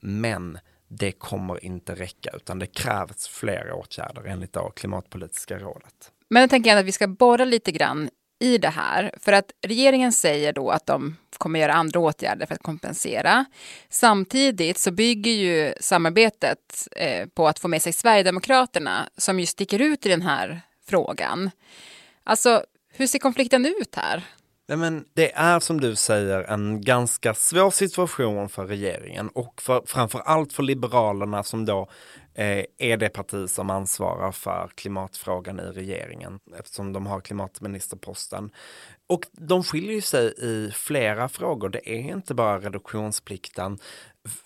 Men 0.00 0.58
det 0.92 1.12
kommer 1.12 1.64
inte 1.64 1.94
räcka 1.94 2.30
utan 2.36 2.58
det 2.58 2.66
krävs 2.66 3.28
fler 3.28 3.72
åtgärder 3.72 4.24
enligt 4.26 4.52
det 4.52 4.70
klimatpolitiska 4.76 5.58
rådet. 5.58 6.12
Men 6.28 6.40
jag 6.40 6.50
tänker 6.50 6.76
att 6.76 6.84
vi 6.84 6.92
ska 6.92 7.08
borra 7.08 7.44
lite 7.44 7.72
grann 7.72 8.10
i 8.40 8.58
det 8.58 8.68
här. 8.68 9.14
För 9.20 9.32
att 9.32 9.50
regeringen 9.66 10.12
säger 10.12 10.52
då 10.52 10.70
att 10.70 10.86
de 10.86 11.16
kommer 11.38 11.60
göra 11.60 11.72
andra 11.72 12.00
åtgärder 12.00 12.46
för 12.46 12.54
att 12.54 12.62
kompensera. 12.62 13.44
Samtidigt 13.88 14.78
så 14.78 14.90
bygger 14.90 15.30
ju 15.30 15.74
samarbetet 15.80 16.88
eh, 16.96 17.26
på 17.26 17.48
att 17.48 17.58
få 17.58 17.68
med 17.68 17.82
sig 17.82 17.92
Sverigedemokraterna 17.92 19.08
som 19.16 19.40
ju 19.40 19.46
sticker 19.46 19.78
ut 19.78 20.06
i 20.06 20.08
den 20.08 20.22
här 20.22 20.60
frågan. 20.86 21.50
Alltså, 22.24 22.64
hur 22.92 23.06
ser 23.06 23.18
konflikten 23.18 23.66
ut 23.66 23.94
här? 23.96 24.24
Nej, 24.70 24.78
men 24.78 25.04
det 25.14 25.32
är 25.32 25.60
som 25.60 25.80
du 25.80 25.96
säger 25.96 26.42
en 26.42 26.80
ganska 26.80 27.34
svår 27.34 27.70
situation 27.70 28.48
för 28.48 28.66
regeringen 28.66 29.28
och 29.28 29.62
för, 29.62 29.82
framför 29.86 30.18
allt 30.18 30.52
för 30.52 30.62
Liberalerna 30.62 31.42
som 31.42 31.64
då 31.64 31.88
eh, 32.34 32.64
är 32.78 32.96
det 32.96 33.08
parti 33.08 33.50
som 33.50 33.70
ansvarar 33.70 34.32
för 34.32 34.70
klimatfrågan 34.74 35.60
i 35.60 35.62
regeringen 35.62 36.40
eftersom 36.58 36.92
de 36.92 37.06
har 37.06 37.20
klimatministerposten. 37.20 38.50
Och 39.06 39.26
de 39.32 39.64
skiljer 39.64 40.00
sig 40.00 40.34
i 40.38 40.70
flera 40.74 41.28
frågor. 41.28 41.68
Det 41.68 41.90
är 41.90 42.14
inte 42.14 42.34
bara 42.34 42.58
reduktionsplikten. 42.58 43.78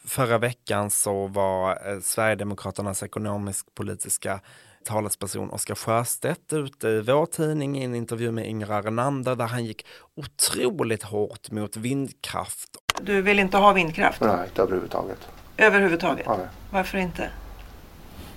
Förra 0.05 0.39
veckan 0.39 0.91
så 0.91 1.27
var 1.27 1.71
eh, 1.71 2.01
Sverigedemokraternas 2.01 3.03
ekonomisk-politiska 3.03 4.41
talesperson 4.85 5.51
Oskar 5.51 5.75
Sjöstedt 5.75 6.53
ute 6.53 6.89
i 6.89 7.01
vår 7.01 7.27
tidning 7.27 7.79
i 7.79 7.85
en 7.85 7.95
intervju 7.95 8.31
med 8.31 8.49
Ingrid 8.49 8.85
Renander 8.85 9.37
där 9.37 9.47
han 9.47 9.65
gick 9.65 9.87
otroligt 10.17 11.03
hårt 11.03 11.51
mot 11.51 11.77
vindkraft. 11.77 12.71
Du 13.03 13.23
vill 13.23 13.39
inte 13.39 13.57
ha 13.57 13.73
vindkraft? 13.73 14.21
Nej, 14.21 14.47
inte 14.49 14.63
överhuvudtaget. 14.63 15.29
Överhuvudtaget? 15.57 16.27
Nej. 16.27 16.47
Varför 16.71 16.99
inte? 16.99 17.31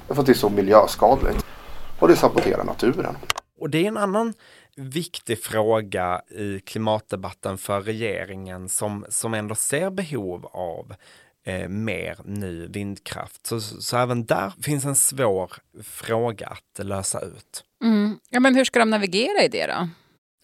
Därför 0.08 0.22
att 0.22 0.26
det 0.26 0.32
är 0.32 0.34
så 0.34 0.50
miljöskadligt 0.50 1.46
och 2.00 2.08
det 2.08 2.16
saboterar 2.16 2.64
naturen. 2.64 3.18
Och 3.60 3.70
det 3.70 3.84
är 3.84 3.88
en 3.88 3.98
annan 3.98 4.34
viktig 4.76 5.44
fråga 5.44 6.22
i 6.30 6.60
klimatdebatten 6.60 7.58
för 7.58 7.82
regeringen 7.82 8.70
som, 8.70 9.06
som 9.10 9.34
ändå 9.34 9.56
ser 9.56 9.90
behov 9.90 10.46
av 10.46 10.94
eh, 11.48 11.68
mer 11.70 12.18
ny 12.26 12.68
vindkraft. 12.68 13.46
Så, 13.46 13.60
så 13.62 13.98
även 13.98 14.26
där 14.26 14.54
finns 14.62 14.86
en 14.86 14.96
svår 14.96 15.52
fråga 15.84 16.48
att 16.48 16.86
lösa 16.86 17.22
ut. 17.22 17.64
Mm. 17.84 18.20
Ja, 18.30 18.40
men 18.40 18.56
hur 18.56 18.66
ska 18.66 18.80
de 18.80 18.90
navigera 18.90 19.44
i 19.44 19.48
det 19.48 19.68
då? 19.68 19.90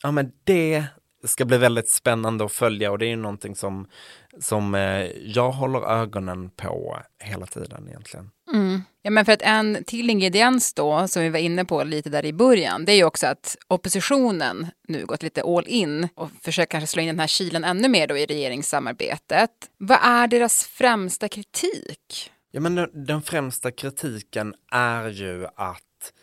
Ja, 0.04 0.12
men 0.12 0.32
det 0.44 0.86
ska 1.24 1.46
bli 1.46 1.58
väldigt 1.58 1.90
spännande 1.90 2.46
att 2.46 2.52
följa 2.52 2.92
och 2.92 3.00
det 3.00 3.06
är 3.06 3.10
ju 3.10 3.16
någonting 3.16 3.56
som, 3.56 3.88
som 4.40 4.76
eh, 4.76 5.06
jag 5.12 5.52
håller 5.52 5.80
ögonen 5.80 6.50
på 6.50 7.00
hela 7.24 7.46
tiden 7.46 7.88
egentligen. 7.88 8.30
Mm. 8.54 8.82
Ja, 9.06 9.12
men 9.12 9.26
för 9.26 9.32
att 9.32 9.42
en 9.42 9.84
till 9.88 10.10
ingrediens 10.10 10.74
då, 10.74 11.08
som 11.08 11.22
vi 11.24 11.30
var 11.30 11.40
inne 11.40 11.66
på 11.66 11.84
lite 11.84 12.10
där 12.10 12.26
i 12.26 12.34
början, 12.34 12.86
det 12.86 12.92
är 12.92 12.96
ju 12.96 13.04
också 13.04 13.28
att 13.28 13.58
oppositionen 13.68 14.68
nu 14.88 15.06
gått 15.06 15.24
lite 15.24 15.42
all 15.42 15.68
in 15.68 16.08
och 16.16 16.30
försöker 16.42 16.72
kanske 16.72 16.88
slå 16.88 17.02
in 17.02 17.08
den 17.08 17.20
här 17.20 17.28
kilen 17.28 17.64
ännu 17.64 17.88
mer 17.88 18.08
då 18.08 18.18
i 18.18 18.26
regeringssamarbetet. 18.26 19.50
Vad 19.78 20.00
är 20.02 20.28
deras 20.28 20.64
främsta 20.64 21.30
kritik? 21.30 22.32
Ja, 22.52 22.60
men 22.60 22.76
den, 22.76 23.06
den 23.06 23.22
främsta 23.22 23.72
kritiken 23.72 24.56
är 24.72 25.10
ju 25.10 25.46
att 25.56 26.14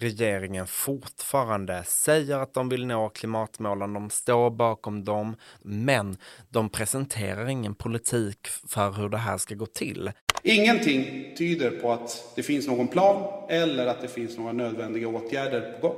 regeringen 0.00 0.66
fortfarande 0.66 1.84
säger 1.86 2.38
att 2.38 2.54
de 2.54 2.68
vill 2.68 2.86
nå 2.86 3.08
klimatmålen, 3.08 3.92
de 3.92 4.10
står 4.10 4.50
bakom 4.50 5.04
dem, 5.04 5.36
men 5.62 6.16
de 6.48 6.68
presenterar 6.68 7.48
ingen 7.48 7.74
politik 7.74 8.46
för 8.68 8.92
hur 8.92 9.08
det 9.08 9.18
här 9.18 9.38
ska 9.38 9.54
gå 9.54 9.66
till. 9.66 10.12
Ingenting 10.46 11.32
tyder 11.36 11.70
på 11.70 11.92
att 11.92 12.32
det 12.34 12.42
finns 12.42 12.66
någon 12.66 12.88
plan 12.88 13.22
eller 13.48 13.86
att 13.86 14.02
det 14.02 14.08
finns 14.08 14.38
några 14.38 14.52
nödvändiga 14.52 15.08
åtgärder 15.08 15.78
på 15.80 15.88
gång. 15.88 15.96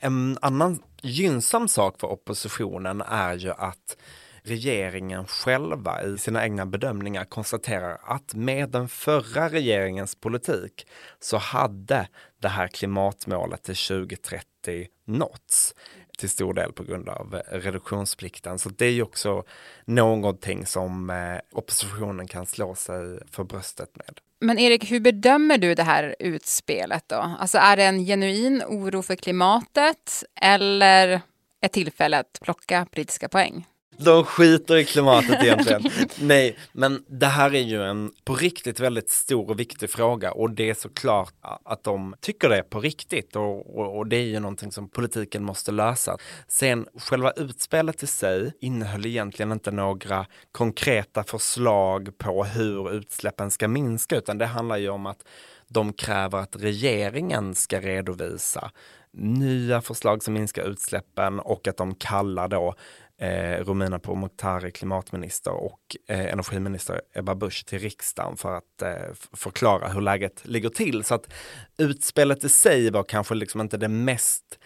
En 0.00 0.38
annan 0.40 0.82
gynnsam 1.02 1.68
sak 1.68 2.00
för 2.00 2.06
oppositionen 2.06 3.00
är 3.00 3.34
ju 3.34 3.50
att 3.50 3.96
regeringen 4.42 5.26
själva 5.26 6.02
i 6.02 6.18
sina 6.18 6.44
egna 6.44 6.66
bedömningar 6.66 7.24
konstaterar 7.24 7.98
att 8.04 8.34
med 8.34 8.70
den 8.70 8.88
förra 8.88 9.48
regeringens 9.48 10.14
politik 10.14 10.86
så 11.20 11.36
hade 11.36 12.08
det 12.42 12.48
här 12.48 12.68
klimatmålet 12.68 13.62
till 13.62 13.76
2030 13.76 14.86
nåtts 15.06 15.74
till 16.22 16.30
stor 16.30 16.54
del 16.54 16.72
på 16.72 16.84
grund 16.84 17.08
av 17.08 17.34
eh, 17.34 17.58
reduktionsplikten. 17.58 18.58
Så 18.58 18.68
det 18.68 18.86
är 18.86 18.90
ju 18.90 19.02
också 19.02 19.44
någonting 19.84 20.66
som 20.66 21.10
eh, 21.10 21.38
oppositionen 21.52 22.28
kan 22.28 22.46
slå 22.46 22.74
sig 22.74 23.18
för 23.30 23.44
bröstet 23.44 23.96
med. 23.96 24.18
Men 24.40 24.58
Erik, 24.58 24.90
hur 24.90 25.00
bedömer 25.00 25.58
du 25.58 25.74
det 25.74 25.82
här 25.82 26.16
utspelet 26.18 27.04
då? 27.06 27.36
Alltså 27.38 27.58
är 27.58 27.76
det 27.76 27.84
en 27.84 28.04
genuin 28.04 28.62
oro 28.66 29.02
för 29.02 29.16
klimatet 29.16 30.24
eller 30.40 31.20
ett 31.60 31.72
tillfälle 31.72 32.18
att 32.18 32.38
plocka 32.42 32.86
politiska 32.92 33.28
poäng? 33.28 33.66
De 34.04 34.24
skiter 34.24 34.76
i 34.76 34.84
klimatet 34.84 35.38
egentligen. 35.42 35.82
Nej, 36.20 36.58
men 36.72 37.04
det 37.08 37.26
här 37.26 37.54
är 37.54 37.60
ju 37.60 37.82
en 37.82 38.12
på 38.24 38.34
riktigt 38.34 38.80
väldigt 38.80 39.10
stor 39.10 39.50
och 39.50 39.60
viktig 39.60 39.90
fråga 39.90 40.32
och 40.32 40.50
det 40.50 40.70
är 40.70 40.74
såklart 40.74 41.34
att 41.64 41.84
de 41.84 42.14
tycker 42.20 42.48
det 42.48 42.62
på 42.62 42.80
riktigt 42.80 43.36
och, 43.36 43.78
och, 43.78 43.98
och, 43.98 44.06
det 44.06 44.16
är 44.16 44.26
ju 44.26 44.40
någonting 44.40 44.72
som 44.72 44.88
politiken 44.88 45.44
måste 45.44 45.72
lösa. 45.72 46.16
Sen 46.48 46.86
själva 46.98 47.30
utspelet 47.30 48.02
i 48.02 48.06
sig 48.06 48.52
innehöll 48.60 49.06
egentligen 49.06 49.52
inte 49.52 49.70
några 49.70 50.26
konkreta 50.52 51.24
förslag 51.24 52.18
på 52.18 52.44
hur 52.44 52.92
utsläppen 52.92 53.50
ska 53.50 53.68
minska 53.68 54.16
utan 54.16 54.38
det 54.38 54.46
handlar 54.46 54.76
ju 54.76 54.88
om 54.88 55.06
att 55.06 55.24
de 55.68 55.92
kräver 55.92 56.38
att 56.38 56.56
regeringen 56.56 57.54
ska 57.54 57.80
redovisa 57.80 58.70
nya 59.14 59.80
förslag 59.80 60.22
som 60.22 60.34
minskar 60.34 60.62
utsläppen 60.62 61.40
och 61.40 61.68
att 61.68 61.76
de 61.76 61.94
kallar 61.94 62.48
då 62.48 62.74
eh, 63.22 63.64
Romina 63.64 63.98
Pourmokhtari, 63.98 64.70
klimatminister 64.70 65.52
och 65.52 65.96
eh, 66.08 66.32
energiminister 66.32 67.00
Ebba 67.14 67.34
Busch 67.34 67.66
till 67.66 67.78
riksdagen 67.78 68.36
för 68.36 68.52
att 68.54 68.82
eh, 68.82 69.14
förklara 69.32 69.88
hur 69.88 70.00
läget 70.00 70.40
ligger 70.44 70.68
till. 70.68 71.04
Så 71.04 71.14
att 71.14 71.32
utspelet 71.78 72.44
i 72.44 72.48
sig 72.48 72.90
var 72.90 73.02
kanske 73.02 73.34
liksom 73.34 73.60
inte 73.60 73.76
det 73.76 73.88
mest 73.88 74.58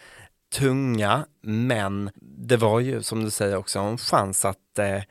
tunga, 0.55 1.25
men 1.41 2.09
det 2.21 2.57
var 2.57 2.79
ju 2.79 3.03
som 3.03 3.23
du 3.23 3.31
säger 3.31 3.57
också 3.57 3.79
en 3.79 3.97
chans 3.97 4.45
att 4.45 4.79
eh, 4.79 5.01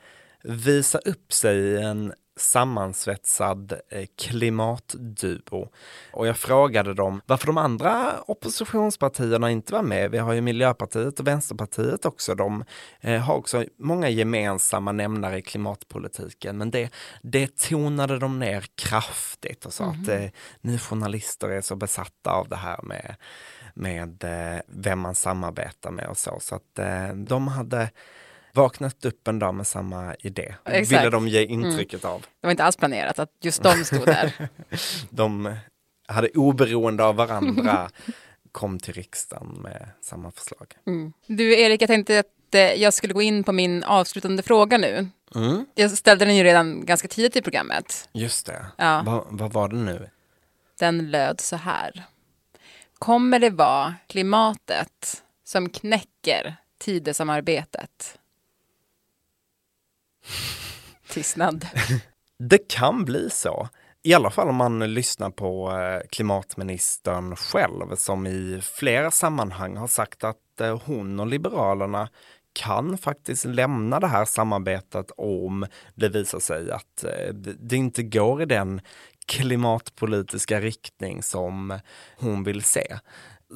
visa 0.43 0.97
upp 0.97 1.33
sig 1.33 1.57
i 1.57 1.77
en 1.77 2.13
sammansvetsad 2.37 3.73
eh, 3.89 4.05
klimatduo. 4.17 5.69
Och 6.13 6.27
jag 6.27 6.37
frågade 6.37 6.93
dem 6.93 7.21
varför 7.25 7.47
de 7.47 7.57
andra 7.57 8.21
oppositionspartierna 8.21 9.51
inte 9.51 9.73
var 9.73 9.81
med. 9.81 10.11
Vi 10.11 10.17
har 10.17 10.33
ju 10.33 10.41
Miljöpartiet 10.41 11.19
och 11.19 11.27
Vänsterpartiet 11.27 12.05
också. 12.05 12.35
De 12.35 12.63
eh, 13.01 13.21
har 13.21 13.35
också 13.35 13.65
många 13.79 14.09
gemensamma 14.09 14.91
nämnare 14.91 15.37
i 15.37 15.41
klimatpolitiken, 15.41 16.57
men 16.57 16.71
det, 16.71 16.89
det 17.21 17.55
tonade 17.55 18.19
de 18.19 18.39
ner 18.39 18.65
kraftigt 18.75 19.65
och 19.65 19.73
sa 19.73 19.83
mm. 19.83 20.01
att 20.01 20.07
eh, 20.07 20.29
ni 20.61 20.79
journalister 20.79 21.49
är 21.49 21.61
så 21.61 21.75
besatta 21.75 22.31
av 22.31 22.49
det 22.49 22.55
här 22.55 22.79
med 22.83 23.15
med 23.79 24.25
vem 24.67 24.99
man 24.99 25.15
samarbetar 25.15 25.91
med 25.91 26.07
och 26.07 26.17
så. 26.17 26.37
Så 26.39 26.55
att 26.55 26.79
de 27.15 27.47
hade 27.47 27.89
vaknat 28.57 29.05
upp 29.05 29.27
en 29.27 29.39
dag 29.39 29.55
med 29.55 29.67
samma 29.67 30.15
idé. 30.15 30.55
Exakt. 30.65 30.91
Ville 30.91 31.09
de 31.09 31.27
ge 31.27 31.45
mm. 31.45 31.53
intrycket 31.53 32.03
mm. 32.03 32.15
av. 32.15 32.21
Det 32.21 32.47
var 32.47 32.51
inte 32.51 32.63
alls 32.63 32.77
planerat 32.77 33.19
att 33.19 33.31
just 33.41 33.63
de 33.63 33.85
stod 33.85 34.05
där. 34.05 34.49
de 35.09 35.55
hade 36.07 36.29
oberoende 36.29 37.03
av 37.03 37.15
varandra 37.15 37.89
kom 38.51 38.79
till 38.79 38.93
riksdagen 38.93 39.47
med 39.47 39.89
samma 40.01 40.31
förslag. 40.31 40.73
Mm. 40.87 41.13
Du 41.27 41.59
Erik, 41.59 41.81
jag 41.81 41.87
tänkte 41.87 42.19
att 42.19 42.55
eh, 42.55 42.61
jag 42.61 42.93
skulle 42.93 43.13
gå 43.13 43.21
in 43.21 43.43
på 43.43 43.51
min 43.51 43.83
avslutande 43.83 44.43
fråga 44.43 44.77
nu. 44.77 45.07
Mm. 45.35 45.65
Jag 45.75 45.91
ställde 45.91 46.25
den 46.25 46.35
ju 46.35 46.43
redan 46.43 46.85
ganska 46.85 47.07
tidigt 47.07 47.35
i 47.35 47.41
programmet. 47.41 48.09
Just 48.11 48.45
det. 48.45 48.65
Ja. 48.77 49.01
Va, 49.05 49.25
vad 49.29 49.53
var 49.53 49.69
det 49.69 49.75
nu? 49.75 50.09
Den 50.79 51.11
löd 51.11 51.41
så 51.41 51.55
här. 51.55 52.03
Kommer 52.99 53.39
det 53.39 53.49
vara 53.49 53.95
klimatet 54.07 55.23
som 55.43 55.69
knäcker 55.69 56.55
Tidösamarbetet? 56.77 58.19
Tystnad. 61.09 61.67
Det 62.39 62.69
kan 62.69 63.05
bli 63.05 63.29
så. 63.29 63.69
I 64.03 64.13
alla 64.13 64.29
fall 64.29 64.49
om 64.49 64.55
man 64.55 64.93
lyssnar 64.93 65.29
på 65.29 65.71
eh, 65.71 66.07
klimatministern 66.09 67.35
själv 67.35 67.95
som 67.95 68.27
i 68.27 68.61
flera 68.63 69.11
sammanhang 69.11 69.77
har 69.77 69.87
sagt 69.87 70.23
att 70.23 70.61
eh, 70.61 70.81
hon 70.85 71.19
och 71.19 71.27
Liberalerna 71.27 72.09
kan 72.53 72.97
faktiskt 72.97 73.45
lämna 73.45 73.99
det 73.99 74.07
här 74.07 74.25
samarbetet 74.25 75.11
om 75.17 75.65
det 75.95 76.09
visar 76.09 76.39
sig 76.39 76.71
att 76.71 77.03
eh, 77.03 77.33
det 77.59 77.75
inte 77.75 78.03
går 78.03 78.41
i 78.41 78.45
den 78.45 78.81
klimatpolitiska 79.25 80.61
riktning 80.61 81.23
som 81.23 81.79
hon 82.17 82.43
vill 82.43 82.63
se. 82.63 82.97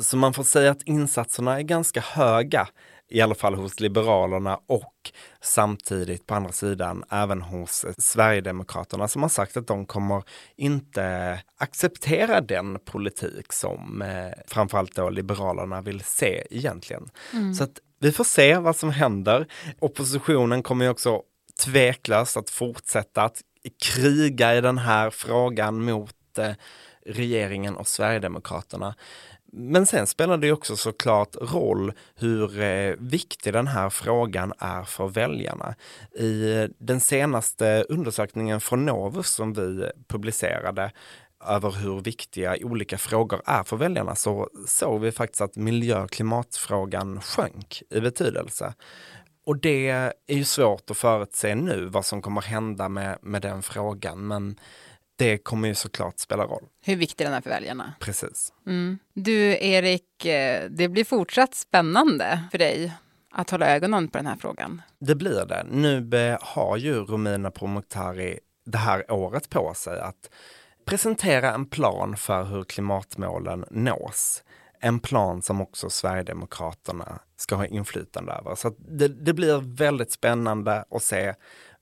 Så 0.02 0.18
man 0.18 0.34
får 0.34 0.44
säga 0.44 0.72
att 0.72 0.84
insatserna 0.84 1.58
är 1.58 1.62
ganska 1.62 2.02
höga, 2.02 2.68
i 3.12 3.22
alla 3.22 3.36
fall 3.36 3.56
hos 3.56 3.80
Liberalerna 3.80 4.60
och 4.68 5.12
samtidigt 5.42 6.28
på 6.28 6.36
andra 6.36 6.52
sidan 6.52 7.04
även 7.10 7.42
hos 7.42 7.86
Sverigedemokraterna 7.98 9.08
som 9.08 9.22
har 9.22 9.30
sagt 9.30 9.58
att 9.58 9.68
de 9.68 9.86
kommer 9.86 10.24
inte 10.56 11.40
acceptera 11.58 12.42
den 12.42 12.80
politik 12.80 13.54
som 13.54 14.02
eh, 14.02 14.32
framförallt 14.48 14.96
då 14.96 15.10
Liberalerna 15.10 15.82
vill 15.82 16.04
se 16.04 16.44
egentligen. 16.50 17.10
Mm. 17.34 17.54
Så 17.54 17.64
att 17.64 17.80
vi 18.00 18.12
får 18.12 18.24
se 18.24 18.58
vad 18.58 18.76
som 18.76 18.90
händer. 18.90 19.48
Oppositionen 19.80 20.64
kommer 20.64 20.86
ju 20.86 20.92
också 20.92 21.22
tveklöst 21.66 22.38
att 22.38 22.50
fortsätta 22.50 23.24
att 23.24 23.42
kriga 23.84 24.56
i 24.56 24.62
den 24.62 24.78
här 24.78 25.10
frågan 25.10 25.84
mot 25.84 26.38
eh, 26.38 26.52
regeringen 27.06 27.76
och 27.76 27.88
Sverigedemokraterna. 27.88 28.96
Men 29.54 29.86
sen 29.86 30.08
spelar 30.08 30.38
det 30.38 30.52
också 30.52 30.76
såklart 30.76 31.36
roll 31.42 31.94
hur 32.16 32.62
eh, 32.62 32.96
viktig 33.00 33.54
den 33.54 33.68
här 33.68 33.90
frågan 33.90 34.54
är 34.60 34.84
för 34.84 35.08
väljarna. 35.08 35.76
I 36.20 36.58
eh, 36.58 36.70
den 36.78 37.00
senaste 37.00 37.86
undersökningen 37.90 38.62
från 38.62 38.86
Novus 38.86 39.28
som 39.28 39.54
vi 39.54 39.92
publicerade 40.08 40.92
över 41.48 41.72
hur 41.72 42.02
viktiga 42.02 42.58
olika 42.62 42.98
frågor 42.98 43.42
är 43.46 43.64
för 43.64 43.78
väljarna 43.78 44.16
så 44.16 44.50
såg 44.68 45.02
vi 45.02 45.12
faktiskt 45.12 45.42
att 45.42 45.56
miljö 45.56 46.04
och 46.04 46.12
klimatfrågan 46.12 47.22
sjönk 47.22 47.82
i 47.90 48.00
betydelse. 48.00 48.74
Och 49.46 49.58
det 49.58 49.90
är 49.90 50.14
ju 50.28 50.44
svårt 50.44 50.90
att 50.92 50.98
förutse 50.98 51.56
nu 51.56 51.86
vad 51.86 52.06
som 52.06 52.22
kommer 52.22 52.42
hända 52.42 52.90
med, 52.90 53.18
med 53.22 53.42
den 53.42 53.62
frågan 53.62 54.28
men 54.28 54.60
det 55.22 55.38
kommer 55.38 55.68
ju 55.68 55.76
såklart 55.76 56.20
spela 56.20 56.44
roll. 56.44 56.64
Hur 56.86 56.96
viktig 56.96 57.28
den 57.28 57.34
är 57.34 57.42
för 57.42 57.50
väljarna. 57.50 57.94
Precis. 58.00 58.54
Mm. 58.68 59.00
Du 59.14 59.58
Erik, 59.66 60.26
eh, 60.26 60.70
det 60.70 60.90
blir 60.90 61.04
fortsatt 61.04 61.56
spännande 61.56 62.44
för 62.52 62.58
dig 62.58 62.94
att 63.32 63.50
hålla 63.50 63.68
ögonen 63.76 64.08
på 64.08 64.18
den 64.18 64.28
här 64.28 64.36
frågan. 64.36 64.82
Det 65.00 65.16
blir 65.16 65.46
det. 65.46 65.66
Nu 65.70 66.10
eh, 66.18 66.38
har 66.42 66.78
ju 66.78 66.94
Romina 66.94 67.52
Pourmokhtari 67.52 68.40
det 68.66 68.78
här 68.78 69.12
året 69.12 69.50
på 69.50 69.74
sig 69.74 70.00
att 70.00 70.30
presentera 70.86 71.54
en 71.54 71.66
plan 71.66 72.18
för 72.18 72.44
hur 72.44 72.64
klimatmålen 72.64 73.66
nås. 73.72 74.44
En 74.80 75.00
plan 75.00 75.42
som 75.42 75.62
också 75.62 75.90
Sverigedemokraterna 75.90 77.20
ska 77.38 77.56
ha 77.56 77.66
inflytande 77.66 78.32
över. 78.32 78.56
Så 78.56 78.76
det, 78.78 79.08
det 79.08 79.34
blir 79.34 79.76
väldigt 79.78 80.12
spännande 80.12 80.86
att 80.90 81.04
se 81.04 81.34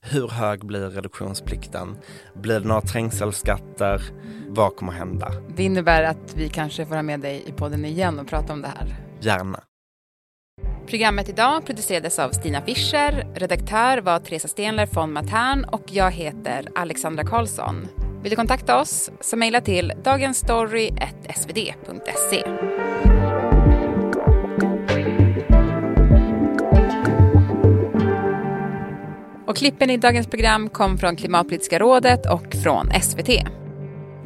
hur 0.01 0.27
hög 0.27 0.65
blir 0.65 0.89
reduktionsplikten? 0.89 1.97
Blir 2.33 2.59
det 2.59 2.67
några 2.67 2.81
trängselskatter? 2.81 4.01
Vad 4.47 4.75
kommer 4.75 4.91
hända? 4.91 5.31
Det 5.55 5.63
innebär 5.63 6.03
att 6.03 6.35
vi 6.35 6.49
kanske 6.49 6.85
får 6.85 6.95
ha 6.95 7.01
med 7.01 7.19
dig 7.19 7.43
i 7.45 7.51
podden 7.51 7.85
igen 7.85 8.19
och 8.19 8.27
prata 8.27 8.53
om 8.53 8.61
det 8.61 8.67
här. 8.67 8.95
Gärna. 9.21 9.59
Programmet 10.87 11.29
idag 11.29 11.65
producerades 11.65 12.19
av 12.19 12.29
Stina 12.29 12.61
Fischer, 12.61 13.27
redaktör 13.35 14.01
var 14.01 14.19
Teresa 14.19 14.47
Stenler 14.47 14.89
von 14.93 15.13
Matern 15.13 15.63
och 15.63 15.83
jag 15.87 16.11
heter 16.11 16.67
Alexandra 16.75 17.23
Karlsson. 17.23 17.87
Vill 18.21 18.29
du 18.29 18.35
kontakta 18.35 18.81
oss 18.81 19.11
så 19.21 19.37
mejla 19.37 19.61
till 19.61 19.93
dagensstory.svd.se. 20.03 22.43
Och 29.49 29.55
klippen 29.55 29.89
i 29.89 29.97
dagens 29.97 30.27
program 30.27 30.69
kom 30.69 30.97
från 30.97 31.15
Klimatpolitiska 31.15 31.79
rådet 31.79 32.31
och 32.31 32.55
från 32.63 32.89
SVT. 33.01 33.29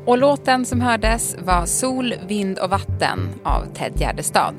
Och 0.06 0.18
låten 0.18 0.66
som 0.66 0.82
hördes 0.82 1.36
var 1.40 1.66
Sol, 1.66 2.14
vind 2.28 2.60
och 2.60 2.70
vatten 2.70 3.20
av 3.44 3.66
Ted 3.74 3.94
Gärdestad. 4.00 4.54